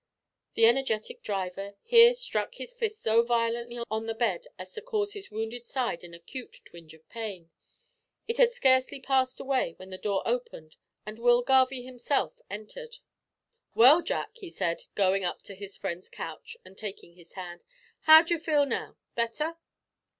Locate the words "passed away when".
8.99-9.91